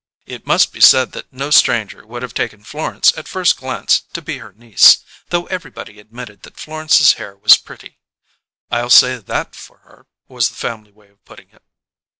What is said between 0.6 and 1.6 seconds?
be said that no